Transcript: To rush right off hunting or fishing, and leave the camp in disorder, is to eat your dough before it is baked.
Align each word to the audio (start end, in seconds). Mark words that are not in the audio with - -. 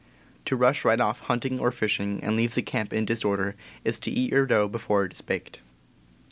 To 0.45 0.55
rush 0.55 0.83
right 0.83 0.99
off 0.99 1.19
hunting 1.19 1.59
or 1.59 1.69
fishing, 1.69 2.23
and 2.23 2.35
leave 2.35 2.55
the 2.55 2.63
camp 2.63 2.91
in 2.91 3.05
disorder, 3.05 3.55
is 3.83 3.99
to 3.99 4.09
eat 4.09 4.31
your 4.31 4.47
dough 4.47 4.67
before 4.67 5.05
it 5.05 5.13
is 5.13 5.21
baked. 5.21 5.59